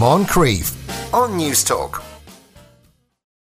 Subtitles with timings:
[0.00, 0.72] Moncrieff
[1.12, 2.02] on Newstalk.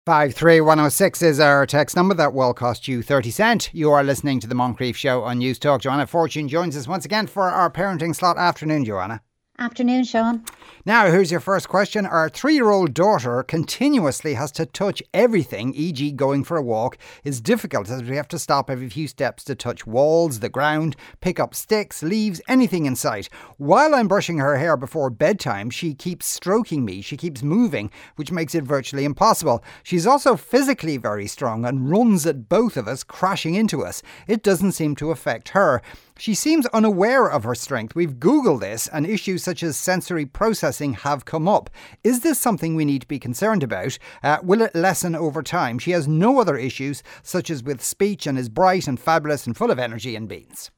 [0.07, 3.69] 53106 is our text number that will cost you 30 cent.
[3.75, 5.81] You are listening to the Moncrieff Show on Newstalk.
[5.81, 9.21] Joanna Fortune joins us once again for our parenting slot afternoon, Joanna.
[9.59, 10.43] Afternoon, Sean.
[10.85, 12.05] Now, here's your first question.
[12.05, 16.95] Our three year old daughter continuously has to touch everything, e.g., going for a walk,
[17.23, 20.95] is difficult as we have to stop every few steps to touch walls, the ground,
[21.21, 23.29] pick up sticks, leaves, anything in sight.
[23.57, 28.31] While I'm brushing her hair before bedtime, she keeps stroking me, she keeps moving, which
[28.31, 29.63] makes it virtually impossible.
[29.81, 34.03] She's also physically very strong and runs at both of us, crashing into us.
[34.27, 35.81] It doesn't seem to affect her.
[36.19, 37.93] She seems unaware of her strength.
[37.93, 41.69] We've Googled this, and issues such as sensory processing have come up.
[42.03, 43.99] Is this something we need to be concerned about?
[44.23, 45.77] Uh, will it lessen over time?
[45.77, 49.55] She has no other issues, such as with speech, and is bright and fabulous and
[49.55, 50.71] full of energy and beans.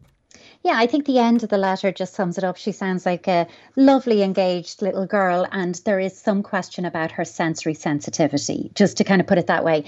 [0.62, 2.58] Yeah, I think the end of the letter just sums it up.
[2.58, 7.24] She sounds like a lovely, engaged little girl, and there is some question about her
[7.24, 9.86] sensory sensitivity, just to kind of put it that way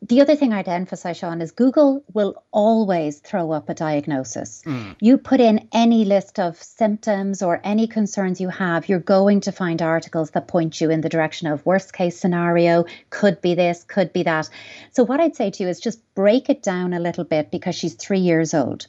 [0.00, 4.62] the other thing I'd emphasize, Sean, is Google will always throw up a diagnosis.
[4.64, 4.96] Mm.
[5.00, 9.52] You put in any list of symptoms or any concerns you have, you're going to
[9.52, 13.84] find articles that point you in the direction of worst case scenario, could be this,
[13.84, 14.48] could be that.
[14.92, 17.74] So, what I'd say to you is just break it down a little bit because
[17.74, 18.86] she's three years old.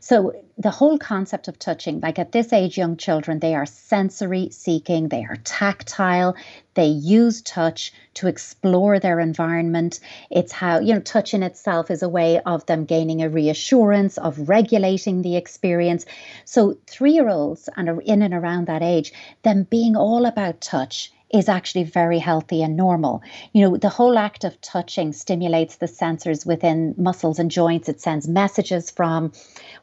[0.00, 4.50] So, the whole concept of touching, like at this age, young children, they are sensory
[4.50, 6.36] seeking, they are tactile,
[6.74, 9.98] they use touch to explore their environment.
[10.30, 14.16] It's how, you know, touch in itself is a way of them gaining a reassurance,
[14.16, 16.06] of regulating the experience.
[16.44, 20.60] So, three year olds and are in and around that age, them being all about
[20.60, 23.20] touch is actually very healthy and normal.
[23.52, 27.88] You know, the whole act of touching stimulates the sensors within muscles and joints.
[27.88, 29.32] It sends messages from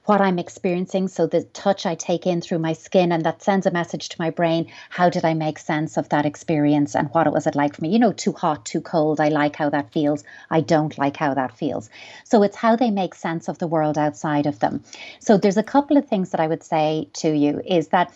[0.05, 1.07] what I'm experiencing.
[1.07, 4.15] So the touch I take in through my skin and that sends a message to
[4.19, 4.67] my brain.
[4.89, 7.89] How did I make sense of that experience and what was it like for me?
[7.89, 9.19] You know, too hot, too cold.
[9.19, 10.23] I like how that feels.
[10.49, 11.89] I don't like how that feels.
[12.23, 14.83] So it's how they make sense of the world outside of them.
[15.19, 18.11] So there's a couple of things that I would say to you is that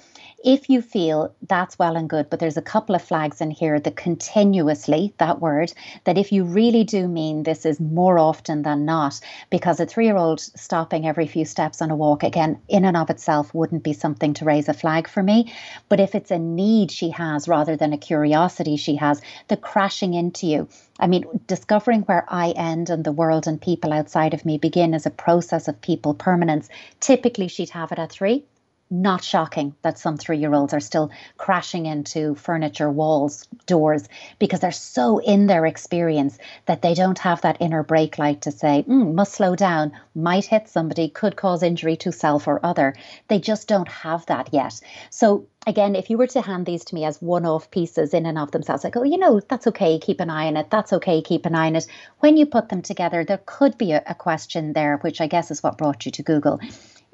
[0.45, 3.79] if you feel that's well and good, but there's a couple of flags in here
[3.79, 5.73] that continuously, that word,
[6.03, 10.05] that if you really do mean this is more often than not, because a three
[10.05, 13.83] year old stopping every few steps on a walk, again, in and of itself wouldn't
[13.83, 15.53] be something to raise a flag for me.
[15.87, 20.15] But if it's a need she has rather than a curiosity she has, the crashing
[20.15, 20.67] into you,
[20.99, 24.95] I mean, discovering where I end and the world and people outside of me begin
[24.95, 26.69] is a process of people permanence.
[26.99, 28.45] Typically, she'd have it at three
[28.89, 34.07] not shocking that some three year olds are still crashing into furniture, walls, doors,
[34.37, 36.37] because they're so in their experience
[36.67, 40.45] that they don't have that inner brake light to say, mm, must slow down, might
[40.45, 42.95] hit somebody, could cause injury to self or other.
[43.27, 44.79] They just don't have that yet.
[45.09, 48.27] So, again, if you were to hand these to me as one off pieces in
[48.27, 50.93] and of themselves, like, oh, you know, that's okay, keep an eye on it, that's
[50.93, 51.87] okay, keep an eye on it.
[52.19, 55.49] When you put them together, there could be a, a question there, which I guess
[55.49, 56.59] is what brought you to Google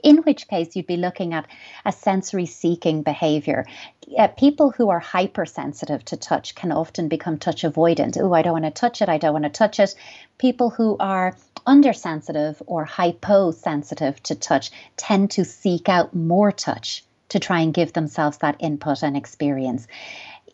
[0.03, 1.47] in which case you'd be looking at
[1.85, 3.65] a sensory seeking behavior.
[4.17, 8.17] Uh, people who are hypersensitive to touch can often become touch avoidant.
[8.19, 9.95] Oh, I don't want to touch it, I don't want to touch it.
[10.37, 11.35] People who are
[11.65, 17.93] undersensitive or hyposensitive to touch tend to seek out more touch to try and give
[17.93, 19.87] themselves that input and experience.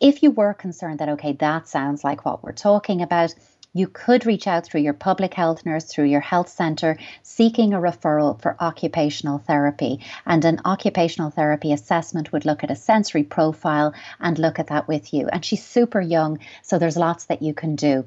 [0.00, 3.34] If you were concerned that, okay, that sounds like what we're talking about,
[3.72, 7.78] you could reach out through your public health nurse, through your health centre, seeking a
[7.78, 10.00] referral for occupational therapy.
[10.26, 14.88] And an occupational therapy assessment would look at a sensory profile and look at that
[14.88, 15.28] with you.
[15.28, 18.04] And she's super young, so there's lots that you can do.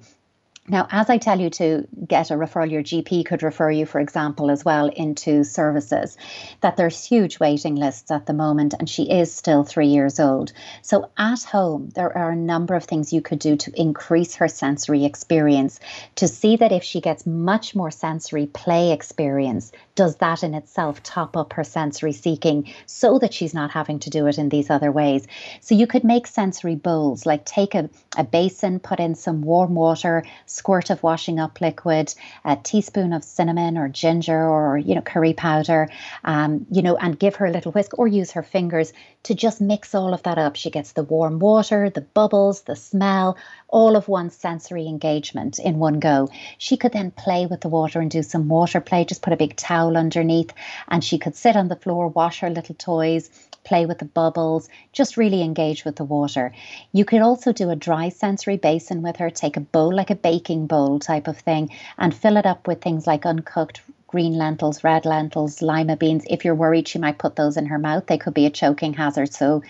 [0.68, 4.00] Now, as I tell you to get a referral, your GP could refer you, for
[4.00, 6.18] example, as well into services,
[6.62, 10.54] that there's huge waiting lists at the moment, and she is still three years old.
[10.84, 14.48] So, at home, there are a number of things you could do to increase her
[14.48, 15.80] sensory experience,
[16.16, 21.02] to see that if she gets much more sensory play experience, does that in itself
[21.02, 24.70] top up her sensory seeking so that she's not having to do it in these
[24.70, 25.26] other ways?
[25.60, 29.74] So, you could make sensory bowls, like take a, a basin, put in some warm
[29.74, 32.14] water squirt of washing up liquid,
[32.44, 35.90] a teaspoon of cinnamon or ginger or you know curry powder,
[36.24, 38.94] um, you know, and give her a little whisk or use her fingers
[39.24, 40.56] to just mix all of that up.
[40.56, 43.38] She gets the warm water, the bubbles, the smell,
[43.68, 46.30] all of one sensory engagement in one go.
[46.58, 49.38] She could then play with the water and do some water play, just put a
[49.38, 50.52] big towel underneath,
[50.88, 53.30] and she could sit on the floor, wash her little toys,
[53.64, 56.54] play with the bubbles, just really engage with the water.
[56.92, 60.16] You could also do a dry sensory basin with her, take a bowl like a
[60.16, 64.84] baking bowl type of thing, and fill it up with things like uncooked green lentils,
[64.84, 66.26] red lentils, lima beans.
[66.30, 68.94] If you're worried she might put those in her mouth, they could be a choking
[68.94, 69.34] hazard.
[69.34, 69.64] So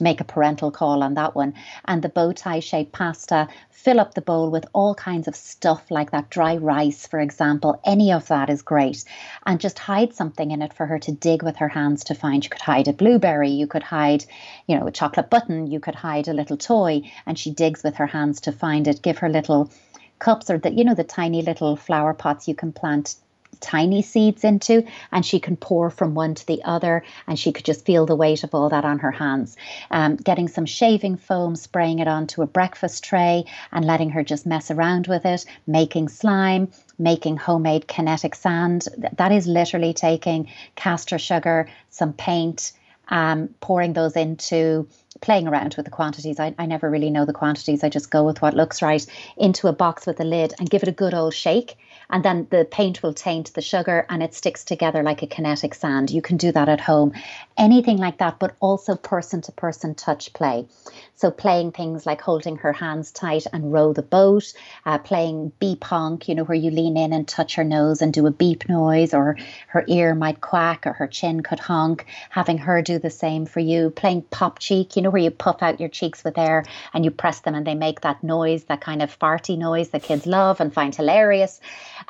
[0.00, 1.54] make a parental call on that one.
[1.86, 5.90] And the bow tie shaped pasta, fill up the bowl with all kinds of stuff
[5.90, 7.80] like that dry rice, for example.
[7.84, 9.04] Any of that is great.
[9.46, 12.44] And just hide something in it for her to dig with her hands to find.
[12.44, 14.24] You could hide a blueberry, you could hide,
[14.66, 17.96] you know, a chocolate button, you could hide a little toy, and she digs with
[17.96, 19.02] her hands to find it.
[19.02, 19.70] Give her little
[20.18, 23.16] cups or the you know the tiny little flower pots you can plant
[23.60, 27.64] tiny seeds into and she can pour from one to the other and she could
[27.64, 29.56] just feel the weight of all that on her hands.
[29.90, 34.46] Um, getting some shaving foam spraying it onto a breakfast tray and letting her just
[34.46, 36.68] mess around with it making slime
[36.98, 38.88] making homemade kinetic sand.
[39.16, 42.72] That is literally taking castor sugar some paint
[43.08, 44.88] um, pouring those into
[45.20, 46.38] playing around with the quantities.
[46.38, 47.82] I, I never really know the quantities.
[47.82, 49.04] I just go with what looks right
[49.36, 51.76] into a box with a lid and give it a good old shake
[52.10, 55.74] and then the paint will taint the sugar and it sticks together like a kinetic
[55.74, 56.10] sand.
[56.10, 57.12] You can do that at home.
[57.56, 60.66] Anything like that, but also person to person touch play.
[61.14, 64.52] So playing things like holding her hands tight and row the boat,
[64.84, 68.12] uh, playing beep honk, you know, where you lean in and touch her nose and
[68.12, 69.36] do a beep noise, or
[69.68, 73.60] her ear might quack or her chin could honk, having her do the same for
[73.60, 77.04] you, playing pop cheek, you know, where you puff out your cheeks with air and
[77.04, 80.26] you press them and they make that noise, that kind of farty noise that kids
[80.26, 81.60] love and find hilarious.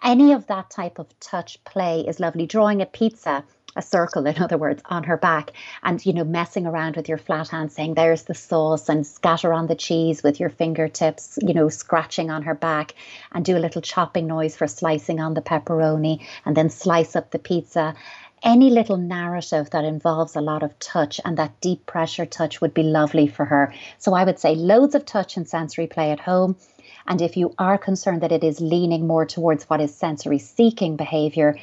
[0.02, 2.46] Any of that type of touch play is lovely.
[2.46, 3.44] Drawing a pizza
[3.76, 5.52] a circle, in other words, on her back,
[5.82, 9.52] and you know, messing around with your flat hand, saying, There's the sauce, and scatter
[9.52, 12.94] on the cheese with your fingertips, you know, scratching on her back,
[13.32, 17.30] and do a little chopping noise for slicing on the pepperoni, and then slice up
[17.30, 17.94] the pizza.
[18.42, 22.74] Any little narrative that involves a lot of touch and that deep pressure touch would
[22.74, 23.74] be lovely for her.
[23.98, 26.56] So I would say loads of touch and sensory play at home
[27.08, 30.96] and if you are concerned that it is leaning more towards what is sensory seeking
[30.96, 31.56] behavior,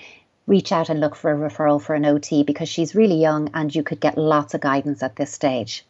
[0.48, 3.74] reach out and look for a referral for an OT because she's really young and
[3.74, 5.86] you could get lots of guidance at this stage.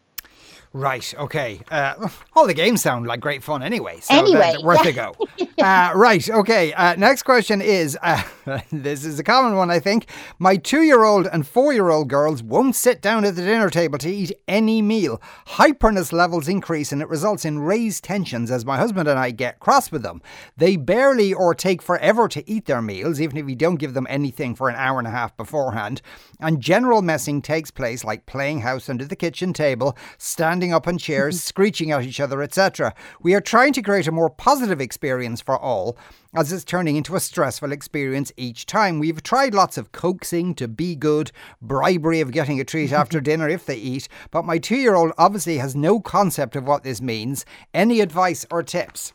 [0.74, 1.14] Right.
[1.18, 1.60] Okay.
[1.70, 4.00] Uh, all the games sound like great fun anyway.
[4.00, 5.16] So anyway, worth a go.
[5.62, 6.28] uh, right.
[6.30, 6.74] Okay.
[6.74, 8.24] Uh, next question is uh,
[8.72, 10.08] this is a common one, I think.
[10.40, 14.82] My two-year-old and four-year-old girls won't sit down at the dinner table to eat any
[14.82, 15.22] meal.
[15.48, 19.60] Hyperness levels increase, and it results in raised tensions as my husband and I get
[19.60, 20.22] cross with them.
[20.58, 24.08] They barely or take forever to eat their meals, even if we don't give them
[24.10, 26.02] anything for an hour and a half beforehand.
[26.40, 30.88] And general messing takes place, like playing house under the kitchen table, standing standing up
[30.88, 32.94] on chairs, screeching at each other, etc.
[33.22, 35.98] We are trying to create a more positive experience for all,
[36.34, 39.00] as it's turning into a stressful experience each time.
[39.00, 41.32] We've tried lots of coaxing to be good,
[41.62, 45.12] bribery of getting a treat after dinner if they eat, but my two year old
[45.18, 47.46] obviously has no concept of what this means.
[47.74, 49.14] Any advice or tips?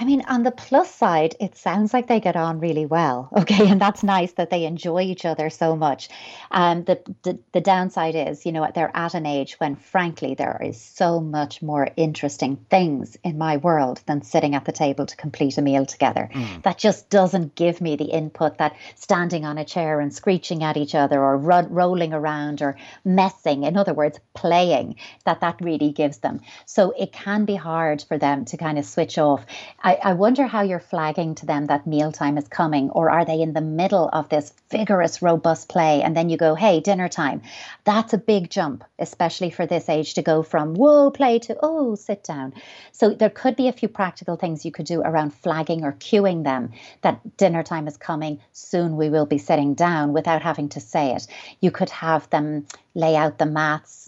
[0.00, 3.28] I mean, on the plus side, it sounds like they get on really well.
[3.40, 3.68] Okay.
[3.68, 6.08] And that's nice that they enjoy each other so much.
[6.50, 10.60] Um, the, the, the downside is, you know, they're at an age when, frankly, there
[10.62, 15.16] is so much more interesting things in my world than sitting at the table to
[15.16, 16.28] complete a meal together.
[16.32, 16.62] Mm.
[16.62, 20.76] That just doesn't give me the input that standing on a chair and screeching at
[20.76, 25.92] each other or ro- rolling around or messing, in other words, playing, that that really
[25.92, 26.40] gives them.
[26.66, 29.44] So it can be hard for them to kind of switch off.
[29.82, 33.40] I, I wonder how you're flagging to them that mealtime is coming, or are they
[33.40, 36.02] in the middle of this vigorous, robust play?
[36.02, 37.42] And then you go, hey, dinner time.
[37.84, 41.94] That's a big jump, especially for this age to go from whoa, play to oh,
[41.94, 42.54] sit down.
[42.92, 46.44] So there could be a few practical things you could do around flagging or cueing
[46.44, 48.40] them that dinner time is coming.
[48.52, 51.26] Soon we will be sitting down without having to say it.
[51.60, 53.99] You could have them lay out the mats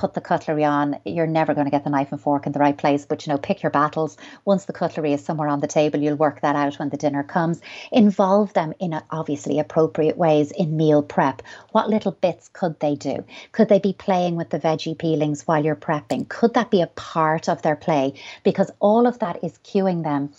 [0.00, 2.58] put the cutlery on, you're never going to get the knife and fork in the
[2.58, 3.04] right place.
[3.04, 4.16] But you know, pick your battles.
[4.46, 7.22] Once the cutlery is somewhere on the table, you'll work that out when the dinner
[7.22, 7.60] comes.
[7.92, 11.42] Involve them in a, obviously appropriate ways in meal prep.
[11.72, 13.24] What little bits could they do?
[13.52, 16.30] Could they be playing with the veggie peelings while you're prepping?
[16.30, 18.14] Could that be a part of their play?
[18.42, 20.30] Because all of that is cueing them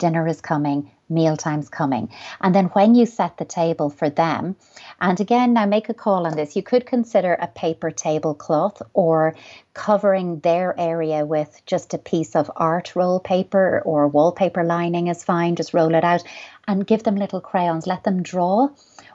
[0.00, 2.08] dinner is coming, mealtime's coming.
[2.40, 4.56] And then when you set the table for them,
[5.00, 9.34] and again, now make a call on this, you could consider a paper tablecloth or
[9.74, 15.24] covering their area with just a piece of art roll paper or wallpaper lining is
[15.24, 16.22] fine, just roll it out
[16.66, 18.68] and give them little crayons, let them draw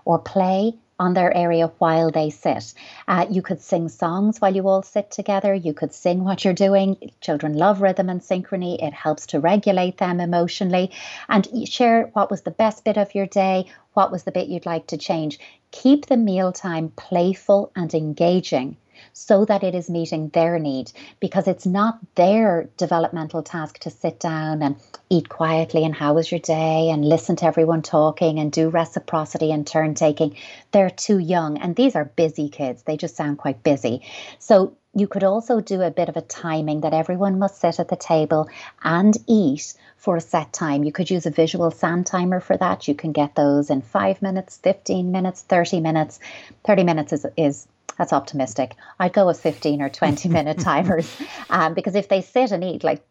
[0.06, 2.74] or play on their area while they sit.
[3.08, 5.54] Uh, you could sing songs while you all sit together.
[5.54, 7.12] You could sing what you're doing.
[7.22, 8.82] Children love rhythm and synchrony.
[8.82, 10.92] It helps to regulate them emotionally.
[11.28, 14.66] And share what was the best bit of your day, what was the bit you'd
[14.66, 15.40] like to change.
[15.72, 18.78] Keep the mealtime playful and engaging
[19.18, 20.92] so that it is meeting their need
[21.22, 24.76] because it's not their developmental task to sit down and
[25.10, 29.54] eat quietly and how was your day and listen to everyone talking and do reciprocity
[29.54, 30.36] and turn taking.
[30.72, 32.84] They're too young and these are busy kids.
[32.84, 34.02] They just sound quite busy.
[34.38, 37.88] So you could also do a bit of a timing that everyone must sit at
[37.88, 38.50] the table
[38.84, 40.84] and eat for a set time.
[40.84, 42.90] You could use a visual sand timer for that.
[42.90, 46.20] You can get those in five minutes, 15 minutes, 30 minutes.
[46.66, 47.68] 30 minutes is, is
[47.98, 48.76] that's optimistic.
[49.00, 51.16] I'd go with 15 or 20 minute timers
[51.50, 53.06] um, because if they sit and eat, like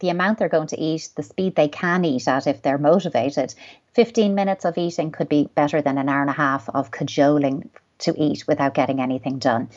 [0.00, 3.54] the amount they're going to eat, the speed they can eat at if they're motivated,
[3.94, 7.70] 15 minutes of eating could be better than an hour and a half of cajoling
[7.98, 9.68] to eat without getting anything done.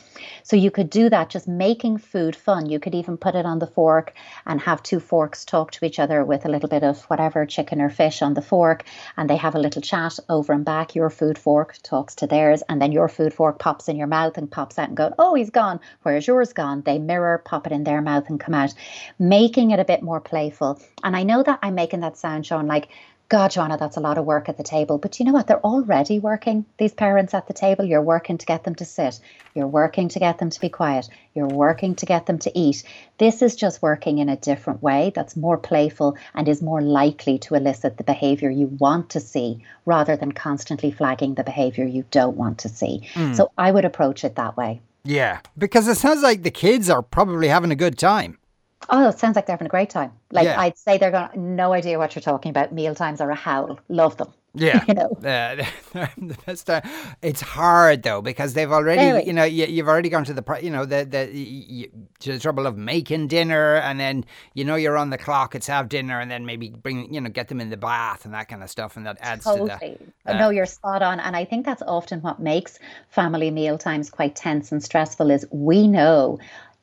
[0.42, 2.68] So you could do that just making food fun.
[2.68, 4.12] You could even put it on the fork
[4.46, 7.80] and have two forks talk to each other with a little bit of whatever chicken
[7.80, 8.84] or fish on the fork
[9.16, 10.94] and they have a little chat over and back.
[10.94, 14.36] Your food fork talks to theirs and then your food fork pops in your mouth
[14.38, 15.80] and pops out and go, "Oh, he's gone.
[16.02, 18.74] Where's yours gone?" They mirror, pop it in their mouth and come out,
[19.18, 20.80] making it a bit more playful.
[21.04, 22.88] And I know that I'm making that sound Sean like
[23.30, 24.98] God, Joanna, that's a lot of work at the table.
[24.98, 25.46] But you know what?
[25.46, 27.84] They're already working, these parents at the table.
[27.84, 29.20] You're working to get them to sit.
[29.54, 31.08] You're working to get them to be quiet.
[31.32, 32.82] You're working to get them to eat.
[33.18, 37.38] This is just working in a different way that's more playful and is more likely
[37.38, 42.04] to elicit the behavior you want to see rather than constantly flagging the behavior you
[42.10, 43.08] don't want to see.
[43.14, 43.36] Mm.
[43.36, 44.80] So I would approach it that way.
[45.04, 48.39] Yeah, because it sounds like the kids are probably having a good time.
[48.88, 50.12] Oh, it sounds like they're having a great time.
[50.32, 50.60] Like yeah.
[50.60, 52.72] I'd say they're going no idea what you're talking about.
[52.72, 53.78] Meal times are a howl.
[53.88, 54.32] Love them.
[54.54, 55.64] Yeah, you know, uh,
[57.22, 60.70] it's hard though because they've already, you know, you, have already gone to the, you
[60.70, 65.10] know, the the, you, the trouble of making dinner, and then you know you're on
[65.10, 65.54] the clock.
[65.54, 68.34] It's have dinner, and then maybe bring, you know, get them in the bath and
[68.34, 69.70] that kind of stuff, and that adds totally.
[69.70, 70.34] to that.
[70.34, 74.10] Uh, no, you're spot on, and I think that's often what makes family meal times
[74.10, 75.30] quite tense and stressful.
[75.30, 76.40] Is we know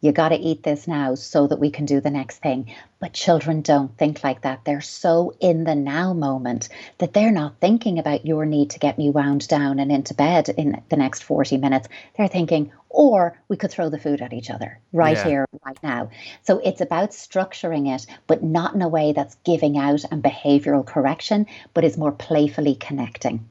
[0.08, 2.74] you got to eat this now so that we can do the next thing.
[3.00, 4.64] But children don't think like that.
[4.64, 8.98] They're so in the now moment that they're not thinking about your need to get
[8.98, 11.90] me wound down and into bed in the next 40 minutes.
[12.16, 15.26] They're thinking, or we could throw the food at each other right yeah.
[15.26, 16.10] here, right now.
[16.44, 20.86] So it's about structuring it, but not in a way that's giving out and behavioral
[20.86, 23.48] correction, but is more playfully connecting.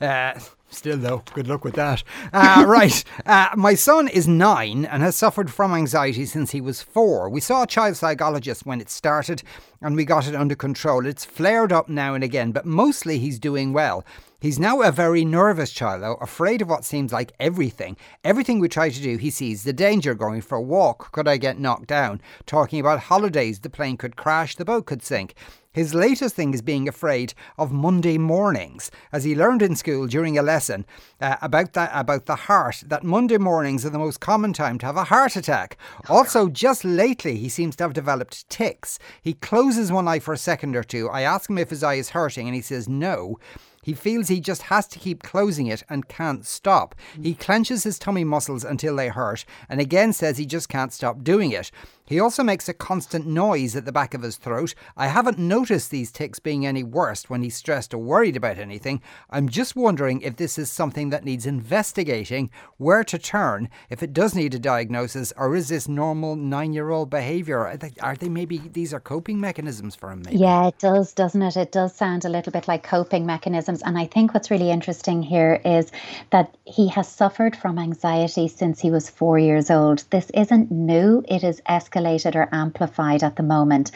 [0.00, 0.40] Uh,
[0.74, 2.02] Still, though, good luck with that.
[2.32, 3.04] Uh, right.
[3.24, 7.28] Uh, my son is nine and has suffered from anxiety since he was four.
[7.28, 9.42] We saw a child psychologist when it started
[9.80, 11.06] and we got it under control.
[11.06, 14.04] It's flared up now and again, but mostly he's doing well.
[14.40, 17.96] He's now a very nervous child, though, afraid of what seems like everything.
[18.24, 21.12] Everything we try to do, he sees the danger going for a walk.
[21.12, 22.20] Could I get knocked down?
[22.44, 25.34] Talking about holidays, the plane could crash, the boat could sink.
[25.74, 30.38] His latest thing is being afraid of Monday mornings, as he learned in school during
[30.38, 30.86] a lesson
[31.20, 34.86] uh, about that about the heart that Monday mornings are the most common time to
[34.86, 35.76] have a heart attack.
[36.08, 39.00] Also, just lately, he seems to have developed tics.
[39.20, 41.08] He closes one eye for a second or two.
[41.08, 43.36] I ask him if his eye is hurting, and he says no.
[43.84, 46.94] He feels he just has to keep closing it and can't stop.
[47.22, 51.22] He clenches his tummy muscles until they hurt and again says he just can't stop
[51.22, 51.70] doing it.
[52.06, 54.74] He also makes a constant noise at the back of his throat.
[54.94, 59.00] I haven't noticed these tics being any worse when he's stressed or worried about anything.
[59.30, 64.12] I'm just wondering if this is something that needs investigating, where to turn, if it
[64.12, 67.60] does need a diagnosis, or is this normal nine year old behaviour?
[67.60, 70.24] Are they, are they, maybe these are coping mechanisms for him?
[70.26, 70.36] Maybe?
[70.36, 71.56] Yeah, it does, doesn't it?
[71.56, 73.80] It does sound a little bit like coping mechanisms.
[73.80, 75.90] And I think what's really interesting here is
[76.32, 80.04] that he has suffered from anxiety since he was four years old.
[80.10, 83.90] This isn't new, it is escalating escalated or amplified at the moment.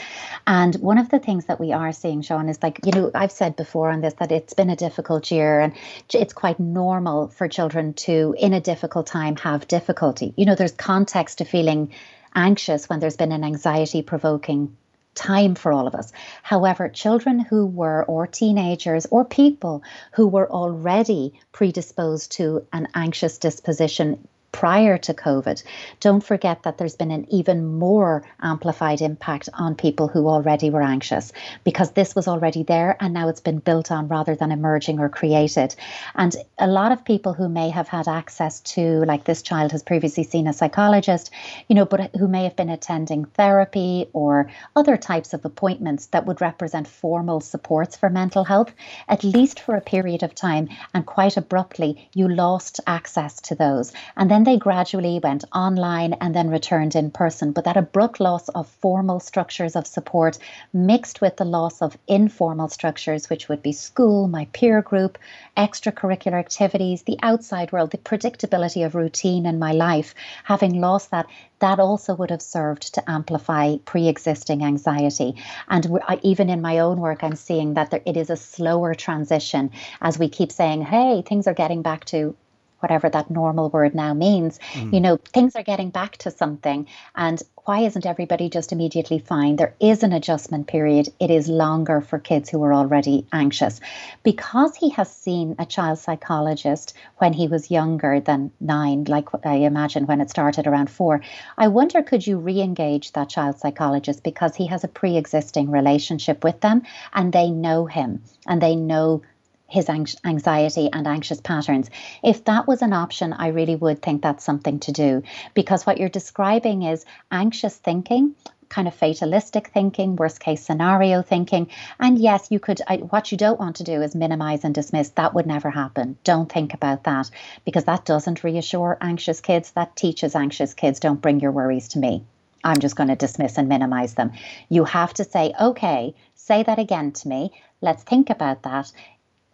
[0.46, 3.32] And one of the things that we are seeing, Sean, is like, you know, I've
[3.32, 5.72] said before on this that it's been a difficult year and
[6.12, 10.32] it's quite normal for children to, in a difficult time, have difficulty.
[10.36, 11.92] You know, there's context to feeling
[12.34, 14.76] anxious when there's been an anxiety provoking
[15.14, 16.12] time for all of us.
[16.42, 23.38] However, children who were, or teenagers, or people who were already predisposed to an anxious
[23.38, 24.28] disposition
[24.58, 25.62] prior to COVID,
[26.00, 30.82] don't forget that there's been an even more amplified impact on people who already were
[30.82, 34.98] anxious because this was already there and now it's been built on rather than emerging
[34.98, 35.76] or created.
[36.16, 39.84] And a lot of people who may have had access to, like this child has
[39.84, 41.30] previously seen a psychologist,
[41.68, 46.26] you know, but who may have been attending therapy or other types of appointments that
[46.26, 48.72] would represent formal supports for mental health,
[49.08, 50.68] at least for a period of time.
[50.92, 53.92] And quite abruptly, you lost access to those.
[54.16, 57.52] And then they gradually went online and then returned in person.
[57.52, 60.38] But that abrupt loss of formal structures of support
[60.72, 65.18] mixed with the loss of informal structures, which would be school, my peer group,
[65.54, 70.14] extracurricular activities, the outside world, the predictability of routine in my life,
[70.44, 71.26] having lost that,
[71.58, 75.34] that also would have served to amplify pre existing anxiety.
[75.68, 79.72] And even in my own work, I'm seeing that there, it is a slower transition
[80.00, 82.34] as we keep saying, hey, things are getting back to
[82.80, 84.58] whatever that normal word now means.
[84.72, 84.94] Mm.
[84.94, 86.86] You know, things are getting back to something.
[87.14, 89.56] And why isn't everybody just immediately fine?
[89.56, 91.08] There is an adjustment period.
[91.20, 93.80] It is longer for kids who are already anxious.
[94.22, 99.56] Because he has seen a child psychologist when he was younger than nine, like I
[99.56, 101.20] imagine when it started around four,
[101.56, 105.70] I wonder could you re engage that child psychologist because he has a pre existing
[105.70, 106.82] relationship with them
[107.12, 109.22] and they know him and they know
[109.68, 111.90] his anxiety and anxious patterns.
[112.22, 115.22] If that was an option, I really would think that's something to do
[115.54, 118.34] because what you're describing is anxious thinking
[118.68, 121.68] kind of fatalistic thinking, worst case scenario thinking.
[121.98, 125.10] And yes, you could, I, what you don't want to do is minimize and dismiss.
[125.10, 126.18] That would never happen.
[126.24, 127.30] Don't think about that
[127.64, 129.70] because that doesn't reassure anxious kids.
[129.72, 132.24] That teaches anxious kids, don't bring your worries to me.
[132.64, 134.32] I'm just going to dismiss and minimize them.
[134.68, 137.52] You have to say, okay, say that again to me.
[137.80, 138.90] Let's think about that.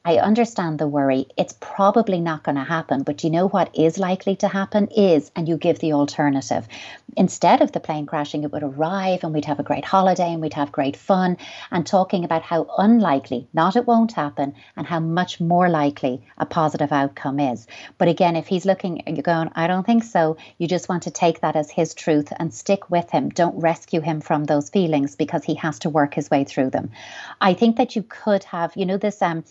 [0.06, 1.28] I understand the worry.
[1.38, 5.32] It's probably not going to happen, but you know what is likely to happen is,
[5.34, 6.68] and you give the alternative.
[7.16, 10.42] Instead of the plane crashing, it would arrive and we'd have a great holiday and
[10.42, 11.38] we'd have great fun,
[11.70, 16.44] and talking about how unlikely, not it won't happen, and how much more likely a
[16.44, 17.66] positive outcome is.
[17.96, 21.10] But again, if he's looking, you're going, I don't think so, you just want to
[21.10, 23.30] take that as his truth and stick with him.
[23.30, 26.90] Don't rescue him from those feelings because he has to work his way through them.
[27.40, 29.44] I think that you could have, you know, this um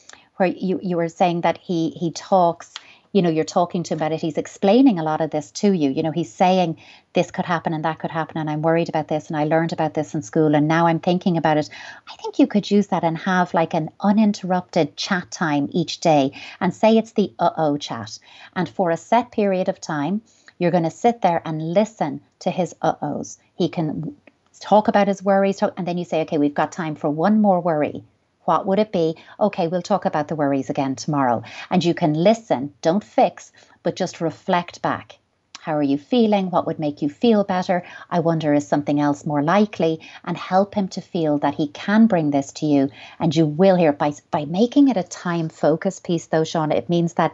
[0.44, 2.74] where you, you were saying that he he talks
[3.14, 4.20] you know you're talking to him about it.
[4.20, 5.90] He's explaining a lot of this to you.
[5.90, 6.80] You know he's saying
[7.14, 9.72] this could happen and that could happen and i'm worried about this and i learned
[9.72, 11.70] about this in school and now i'm thinking about it.
[12.12, 16.34] I think you could use that and have like an uninterrupted chat time each day
[16.60, 18.20] and say it's the uh-oh chat.
[18.56, 20.22] And for a set period of time
[20.58, 23.38] you're going to sit there and listen to his uh-ohs.
[23.56, 24.16] He can
[24.60, 27.42] talk about his worries talk, and then you say okay we've got time for one
[27.42, 28.04] more worry
[28.46, 29.16] what would it be?
[29.40, 31.44] Okay, we'll talk about the worries again tomorrow.
[31.70, 33.52] And you can listen, don't fix,
[33.84, 35.18] but just reflect back.
[35.60, 36.50] How are you feeling?
[36.50, 37.84] What would make you feel better?
[38.10, 40.02] I wonder, is something else more likely?
[40.26, 43.78] And help him to feel that he can bring this to you and you will
[43.78, 47.34] hear by, by making it a time focus piece, though, Sean, it means that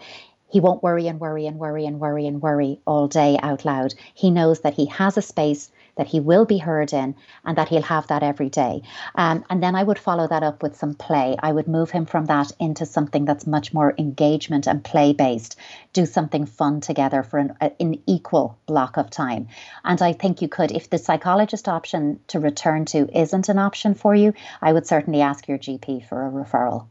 [0.52, 3.96] he won't worry and worry and worry and worry and worry all day out loud.
[4.14, 7.68] He knows that he has a space that he will be heard in and that
[7.68, 8.82] he'll have that every day.
[9.16, 11.36] Um, and then I would follow that up with some play.
[11.38, 15.58] I would move him from that into something that's much more engagement and play based.
[15.92, 19.50] Do something fun together for an, an equal block of time.
[19.84, 23.94] And I think you could, if the psychologist option to return to isn't an option
[23.94, 26.88] for you, I would certainly ask your GP for a referral.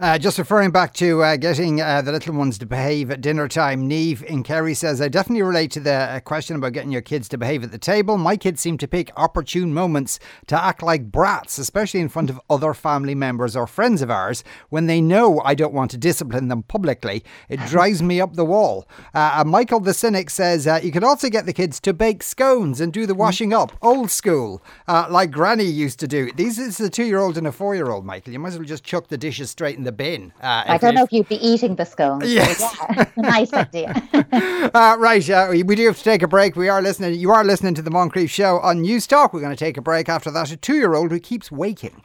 [0.00, 3.46] Uh, just referring back to uh, getting uh, the little ones to behave at dinner
[3.46, 7.02] time, Neve in Kerry says, I definitely relate to the uh, question about getting your
[7.02, 8.18] kids to behave at the table.
[8.18, 12.40] My kids seem to pick opportune moments to act like brats, especially in front of
[12.50, 16.48] other family members or friends of ours, when they know I don't want to discipline
[16.48, 17.22] them publicly.
[17.48, 18.88] It drives me up the wall.
[19.14, 22.80] Uh, Michael the Cynic says, uh, You could also get the kids to bake scones
[22.80, 26.32] and do the washing up, old school, like Granny used to do.
[26.32, 28.32] These is a two year old and a four year old, Michael.
[28.32, 30.32] You might as well just chuck the dishes straight in the bin.
[30.42, 32.30] Uh, I don't know if you'd be eating the scones.
[32.30, 32.60] Yes.
[32.60, 33.90] Yeah, nice idea.
[34.74, 36.54] uh, right, uh, we do have to take a break.
[36.54, 37.18] We are listening.
[37.18, 39.32] You are listening to the Moncrieff Show on Newstalk.
[39.32, 40.52] We're going to take a break after that.
[40.52, 42.02] A two-year-old who keeps waking.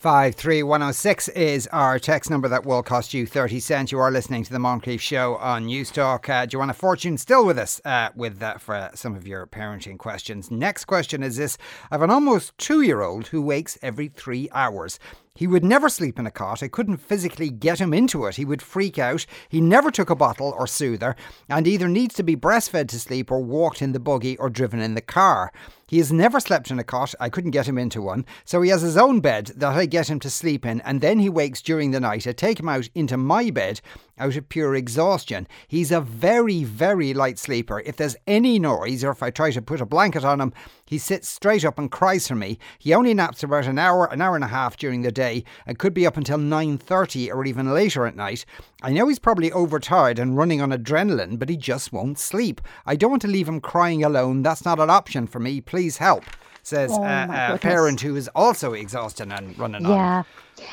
[0.00, 3.92] 53106 is our text number that will cost you 30 cents.
[3.92, 6.26] You are listening to the Moncrieff Show on Newstalk.
[6.26, 10.50] Uh, Joanna Fortune still with us uh, with uh, for some of your parenting questions.
[10.50, 11.58] Next question is this
[11.90, 14.98] I have an almost two year old who wakes every three hours.
[15.34, 16.62] He would never sleep in a cot.
[16.62, 18.36] I couldn't physically get him into it.
[18.36, 19.26] He would freak out.
[19.48, 21.14] He never took a bottle or soother
[21.48, 24.80] and either needs to be breastfed to sleep or walked in the buggy or driven
[24.80, 25.52] in the car.
[25.86, 27.14] He has never slept in a cot.
[27.18, 28.24] I couldn't get him into one.
[28.44, 31.18] So he has his own bed that I get him to sleep in, and then
[31.18, 32.28] he wakes during the night.
[32.28, 33.80] I take him out into my bed
[34.20, 35.48] out of pure exhaustion.
[35.66, 37.80] He's a very, very light sleeper.
[37.80, 40.52] If there's any noise or if I try to put a blanket on him,
[40.84, 42.58] he sits straight up and cries for me.
[42.78, 45.78] He only naps about an hour, an hour and a half during the day and
[45.78, 48.44] could be up until 9:30 or even later at night.
[48.82, 52.60] I know he's probably overtired and running on adrenaline, but he just won't sleep.
[52.86, 54.42] I don't want to leave him crying alone.
[54.42, 55.60] That's not an option for me.
[55.60, 56.24] Please help
[56.62, 60.18] says oh, uh, a parent who is also exhausted and running yeah.
[60.18, 60.24] on.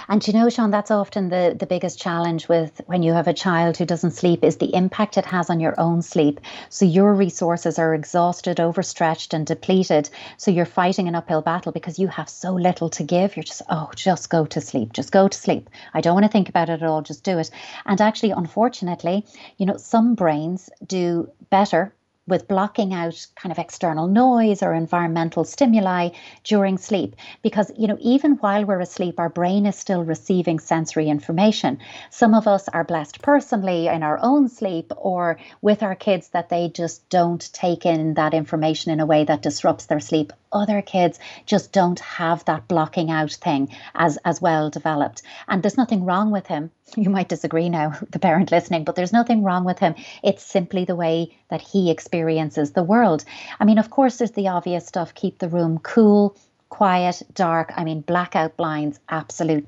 [0.07, 3.33] And you know, Sean, that's often the, the biggest challenge with when you have a
[3.33, 6.39] child who doesn't sleep is the impact it has on your own sleep.
[6.69, 10.09] So your resources are exhausted, overstretched, and depleted.
[10.37, 13.35] So you're fighting an uphill battle because you have so little to give.
[13.35, 14.93] You're just, oh, just go to sleep.
[14.93, 15.69] Just go to sleep.
[15.93, 17.01] I don't want to think about it at all.
[17.01, 17.49] Just do it.
[17.85, 19.25] And actually, unfortunately,
[19.57, 21.93] you know, some brains do better
[22.27, 26.09] with blocking out kind of external noise or environmental stimuli
[26.43, 27.15] during sleep.
[27.41, 31.79] Because you know even while we're asleep our brain is still receiving sensory information.
[32.09, 36.49] Some of us are blessed personally in our own sleep or with our kids that
[36.49, 40.33] they just don't take in that information in a way that disrupts their sleep.
[40.51, 45.21] Other kids just don't have that blocking out thing as as well developed.
[45.47, 49.13] And there's nothing wrong with him you might disagree now the parent listening but there's
[49.13, 53.25] nothing wrong with him it's simply the way that he experiences the world
[53.59, 56.35] i mean of course there's the obvious stuff keep the room cool
[56.69, 57.71] quiet, dark.
[57.75, 59.65] I mean, blackout blinds, absolute,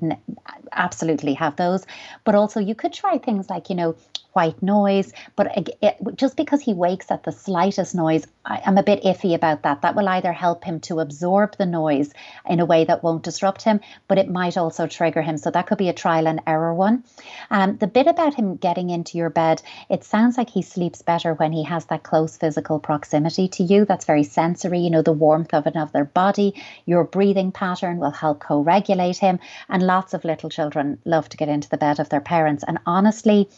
[0.72, 1.86] absolutely have those.
[2.24, 3.96] But also, you could try things like, you know,
[4.32, 5.12] white noise.
[5.36, 9.34] But it, just because he wakes at the slightest noise, I, am a bit iffy
[9.34, 9.82] about that.
[9.82, 12.12] That will either help him to absorb the noise
[12.48, 15.36] in a way that won't disrupt him, but it might also trigger him.
[15.36, 17.04] So that could be a trial and error one.
[17.50, 21.34] Um, the bit about him getting into your bed, it sounds like he sleeps better
[21.34, 23.84] when he has that close physical proximity to you.
[23.84, 26.54] That's very sensory, you know, the warmth of another body.
[26.86, 29.38] Your breathing pattern will help co regulate him.
[29.68, 32.64] And lots of little children love to get into the bed of their parents.
[32.66, 33.48] And honestly,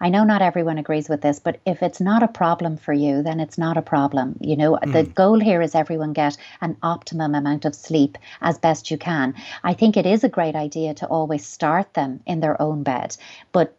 [0.00, 3.22] I know not everyone agrees with this, but if it's not a problem for you,
[3.22, 4.36] then it's not a problem.
[4.40, 4.92] You know, mm.
[4.92, 9.34] the goal here is everyone get an optimum amount of sleep as best you can.
[9.62, 13.16] I think it is a great idea to always start them in their own bed,
[13.52, 13.76] but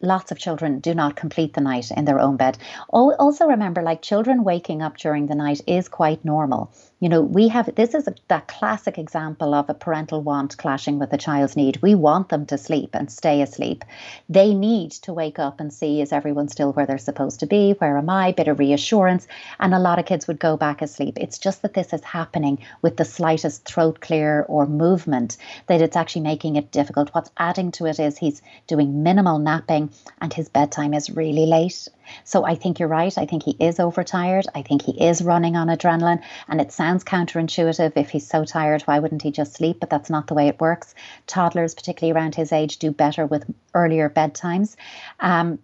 [0.00, 2.58] lots of children do not complete the night in their own bed.
[2.88, 7.48] Also, remember, like children waking up during the night is quite normal you know, we
[7.48, 11.56] have this is a, that classic example of a parental want clashing with a child's
[11.56, 11.82] need.
[11.82, 13.84] We want them to sleep and stay asleep.
[14.28, 17.72] They need to wake up and see is everyone still where they're supposed to be?
[17.72, 18.32] Where am I?
[18.32, 19.26] Bit of reassurance.
[19.58, 21.18] And a lot of kids would go back asleep.
[21.20, 25.96] It's just that this is happening with the slightest throat clear or movement that it's
[25.96, 27.10] actually making it difficult.
[27.12, 31.88] What's adding to it is he's doing minimal napping and his bedtime is really late.
[32.24, 33.16] So I think you're right.
[33.16, 34.46] I think he is overtired.
[34.54, 36.22] I think he is running on adrenaline.
[36.48, 37.92] And it sounds counterintuitive.
[37.96, 39.80] If he's so tired, why wouldn't he just sleep?
[39.80, 40.94] But that's not the way it works.
[41.26, 44.76] Toddlers, particularly around his age, do better with earlier bedtimes.
[45.20, 45.58] Um,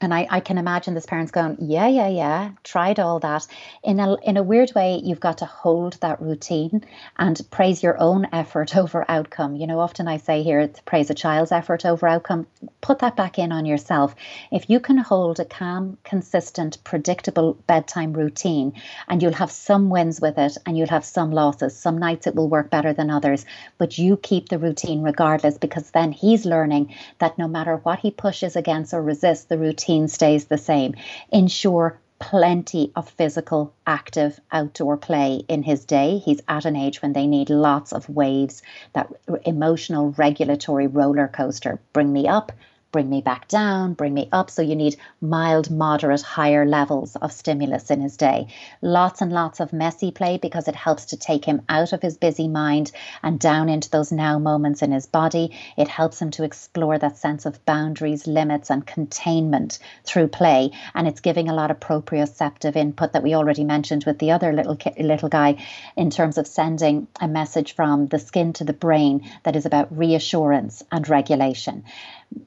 [0.00, 3.46] and I, I can imagine this parents going, yeah, yeah, yeah, tried all that.
[3.82, 6.84] In a in a weird way, you've got to hold that routine
[7.18, 9.56] and praise your own effort over outcome.
[9.56, 12.46] You know, often I say here praise a child's effort over outcome.
[12.80, 14.14] Put that back in on yourself.
[14.50, 18.72] If you can hold a calm, consistent, predictable bedtime routine,
[19.08, 21.76] and you'll have some wins with it and you'll have some losses.
[21.76, 23.44] Some nights it will work better than others,
[23.76, 28.10] but you keep the routine regardless because then he's learning that no matter what he
[28.10, 30.94] pushes against or resists, the routine routine stays the same.
[31.32, 36.18] Ensure plenty of physical, active outdoor play in his day.
[36.18, 39.10] He's at an age when they need lots of waves, that
[39.44, 41.80] emotional regulatory roller coaster.
[41.92, 42.52] Bring me up,
[42.92, 44.50] bring me back down, bring me up.
[44.50, 48.48] So you need mild, moderate, higher levels of stimulus in his day.
[48.82, 52.16] Lots and lots of messy play because it helps to take him out of his
[52.16, 52.90] busy mind
[53.22, 55.56] and down into those now moments in his body.
[55.76, 60.72] It helps him to explore that sense of boundaries, limits, and containment through play.
[60.94, 64.52] And it's giving a lot of proprioceptive input that we already mentioned with the other
[64.52, 65.56] little little guy
[65.96, 69.96] in terms of sending a message from the skin to the brain that is about
[69.96, 71.84] reassurance and regulation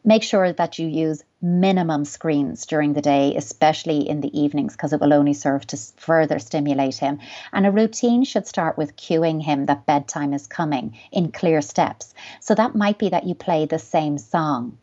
[0.04, 4.94] make sure that you use minimum screens during the day, especially in the evenings, because
[4.94, 7.20] it will only serve to further stimulate him.
[7.52, 12.14] And a routine should start with cueing him that bedtime is coming in clear steps.
[12.40, 14.78] So that might be that you play the same song,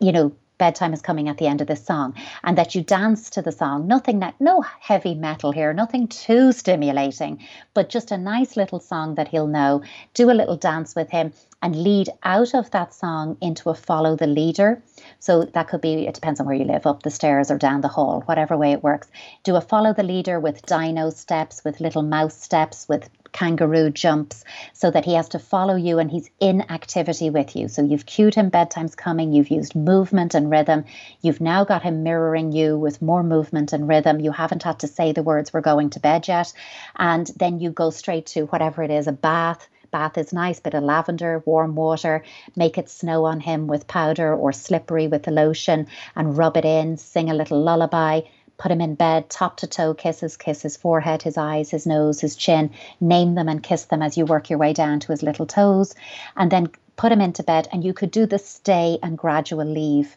[0.00, 2.14] you know, bedtime is coming at the end of this song
[2.44, 3.86] and that you dance to the song.
[3.86, 9.14] Nothing that no heavy metal here nothing too stimulating but just a nice little song
[9.16, 9.82] that he'll know.
[10.14, 14.16] Do a little dance with him and lead out of that song into a follow
[14.16, 14.82] the leader.
[15.18, 17.80] So that could be it depends on where you live up the stairs or down
[17.80, 19.08] the hall whatever way it works.
[19.42, 24.44] Do a follow the leader with dino steps with little mouse steps with kangaroo jumps
[24.72, 27.68] so that he has to follow you and he's in activity with you.
[27.68, 30.84] So you've cued him bedtime's coming, you've used movement and rhythm.
[31.22, 34.20] You've now got him mirroring you with more movement and rhythm.
[34.20, 36.52] You haven't had to say the words we're going to bed yet.
[36.96, 40.74] And then you go straight to whatever it is, a bath bath is nice, bit
[40.74, 42.22] of lavender, warm water,
[42.54, 46.64] make it snow on him with powder or slippery with the lotion and rub it
[46.64, 48.20] in, sing a little lullaby,
[48.58, 52.20] put him in bed, top to toe, kisses, kiss his forehead, his eyes, his nose,
[52.20, 55.22] his chin, name them and kiss them as you work your way down to his
[55.22, 55.94] little toes,
[56.36, 57.68] and then put him into bed.
[57.72, 60.16] And you could do the stay and gradual leave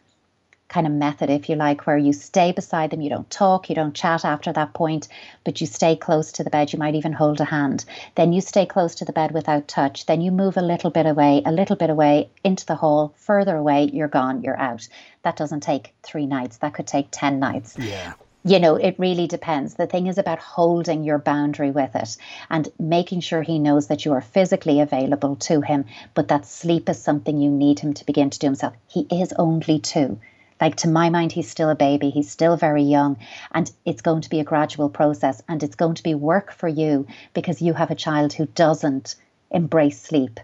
[0.70, 3.74] kind of method, if you like, where you stay beside them, you don't talk, you
[3.74, 5.08] don't chat after that point,
[5.44, 6.72] but you stay close to the bed.
[6.72, 7.84] You might even hold a hand.
[8.14, 10.06] Then you stay close to the bed without touch.
[10.06, 13.56] Then you move a little bit away, a little bit away into the hall, further
[13.56, 14.88] away, you're gone, you're out.
[15.24, 17.76] That doesn't take three nights, that could take 10 nights.
[17.76, 19.74] Yeah you know, it really depends.
[19.74, 22.16] The thing is about holding your boundary with it
[22.48, 26.88] and making sure he knows that you are physically available to him, but that sleep
[26.88, 28.74] is something you need him to begin to do himself.
[28.88, 30.18] He is only two.
[30.60, 33.16] Like, to my mind, he's still a baby, he's still very young,
[33.52, 36.68] and it's going to be a gradual process and it's going to be work for
[36.68, 39.16] you because you have a child who doesn't
[39.50, 40.40] embrace sleep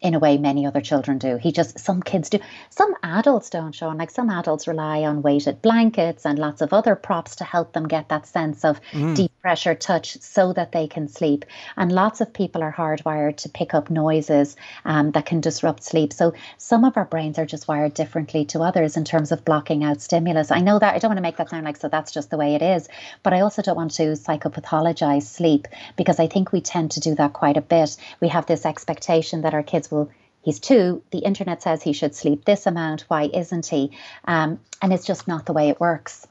[0.00, 1.36] in a way many other children do.
[1.36, 2.38] He just, some kids do.
[2.70, 3.98] Some adults don't, Sean.
[3.98, 7.88] Like some adults rely on weighted blankets and lots of other props to help them
[7.88, 9.16] get that sense of mm.
[9.16, 11.44] deep pressure touch so that they can sleep.
[11.76, 16.12] And lots of people are hardwired to pick up noises um, that can disrupt sleep.
[16.12, 19.84] So some of our brains are just wired differently to others in terms of blocking
[19.84, 20.50] out stimulus.
[20.50, 22.36] I know that I don't want to make that sound like so that's just the
[22.36, 22.88] way it is,
[23.22, 27.14] but I also don't want to psychopathologize sleep because I think we tend to do
[27.14, 27.96] that quite a bit.
[28.20, 30.10] We have this expectation that our kids will
[30.42, 33.90] he's two the internet says he should sleep this amount why isn't he
[34.24, 36.26] um, and it's just not the way it works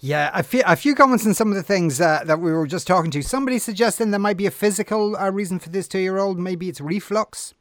[0.00, 2.66] yeah, a few, a few comments on some of the things uh, that we were
[2.66, 3.22] just talking to.
[3.22, 6.38] Somebody suggesting there might be a physical uh, reason for this two year old.
[6.38, 7.54] Maybe it's reflux.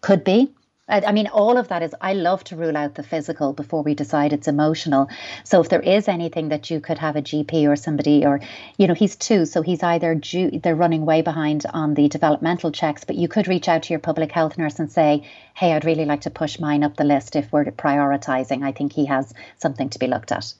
[0.00, 0.52] Could be.
[0.90, 3.94] I mean, all of that is, I love to rule out the physical before we
[3.94, 5.10] decide it's emotional.
[5.44, 8.40] So if there is anything that you could have a GP or somebody, or,
[8.78, 12.72] you know, he's two, so he's either due, they're running way behind on the developmental
[12.72, 15.84] checks, but you could reach out to your public health nurse and say, hey, I'd
[15.84, 18.62] really like to push mine up the list if we're prioritizing.
[18.62, 20.54] I think he has something to be looked at.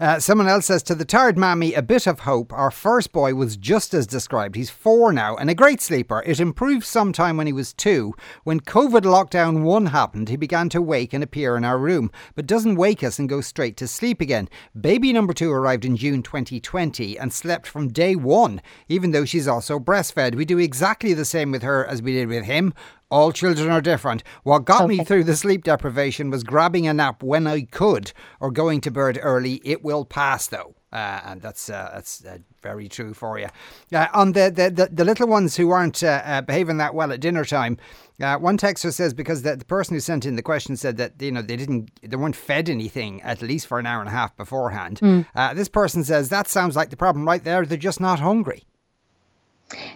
[0.00, 2.52] Uh, someone else says to the tired mammy, a bit of hope.
[2.52, 4.54] Our first boy was just as described.
[4.54, 6.22] He's four now and a great sleeper.
[6.24, 8.14] It improved sometime when he was two.
[8.44, 12.46] When COVID lockdown one happened, he began to wake and appear in our room, but
[12.46, 14.48] doesn't wake us and go straight to sleep again.
[14.80, 19.48] Baby number two arrived in June 2020 and slept from day one, even though she's
[19.48, 20.36] also breastfed.
[20.36, 22.72] We do exactly the same with her as we did with him.
[23.10, 24.22] All children are different.
[24.42, 24.98] What got okay.
[24.98, 28.90] me through the sleep deprivation was grabbing a nap when I could or going to
[28.90, 29.62] bed early.
[29.64, 30.74] It will pass though.
[30.90, 33.48] Uh, and that's uh, that's uh, very true for you.
[33.92, 37.12] Uh, on the, the, the, the, little ones who aren't uh, uh, behaving that well
[37.12, 37.76] at dinner time,
[38.18, 41.30] one texter says because the, the person who sent in the question said that you
[41.30, 44.34] know they didn't they weren't fed anything at least for an hour and a half
[44.34, 44.98] beforehand.
[45.00, 45.54] Mm.
[45.54, 47.66] this person says that sounds like the problem right there.
[47.66, 48.64] They're just not hungry.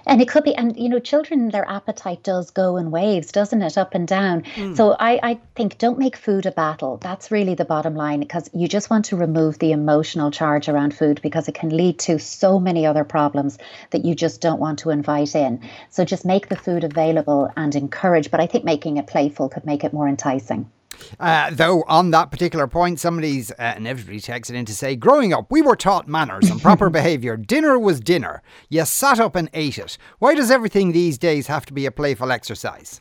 [0.07, 3.63] And it could be, and you know, children, their appetite does go in waves, doesn't
[3.63, 3.79] it?
[3.79, 4.43] Up and down.
[4.43, 4.77] Mm.
[4.77, 6.99] So I, I think don't make food a battle.
[6.99, 10.95] That's really the bottom line because you just want to remove the emotional charge around
[10.95, 13.59] food because it can lead to so many other problems
[13.91, 15.61] that you just don't want to invite in.
[15.89, 18.31] So just make the food available and encourage.
[18.31, 20.71] But I think making it playful could make it more enticing.
[21.21, 25.51] Uh, though on that particular point, somebody's uh, inevitably texted in to say, "Growing up,
[25.51, 27.37] we were taught manners and proper behaviour.
[27.37, 28.43] Dinner was dinner.
[28.69, 29.99] You sat up and ate it.
[30.19, 33.01] Why does everything these days have to be a playful exercise?"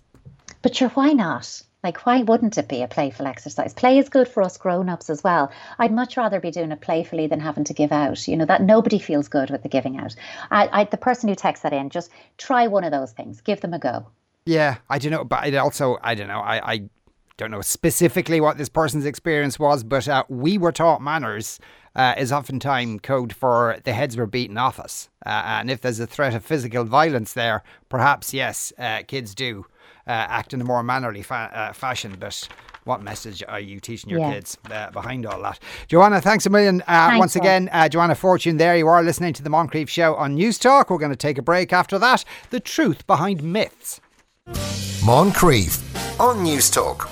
[0.61, 1.63] But sure, why not?
[1.83, 3.73] Like, why wouldn't it be a playful exercise?
[3.73, 5.51] Play is good for us grown ups as well.
[5.79, 8.27] I'd much rather be doing it playfully than having to give out.
[8.27, 10.15] You know, that nobody feels good with the giving out.
[10.51, 13.61] I, I, the person who texts that in, just try one of those things, give
[13.61, 14.05] them a go.
[14.45, 16.89] Yeah, I don't know, but it also, I don't know, I, I
[17.37, 21.59] don't know specifically what this person's experience was, but uh, we were taught manners
[21.95, 25.09] uh, is oftentimes code for the heads were beaten off us.
[25.25, 29.65] Uh, and if there's a threat of physical violence there, perhaps, yes, uh, kids do
[30.07, 32.15] uh, act in a more mannerly fa- uh, fashion.
[32.19, 32.47] But
[32.83, 34.33] what message are you teaching your yeah.
[34.33, 34.57] kids
[34.93, 35.59] behind all that?
[35.87, 37.69] Joanna, thanks a million thanks once again.
[37.89, 38.75] Joanna Fortune there.
[38.75, 40.89] You are listening to the Moncrieff Show on Newstalk.
[40.89, 42.25] We're going to take a break after that.
[42.49, 44.01] The truth behind myths.
[44.47, 47.09] Moncrieff on Newstalk.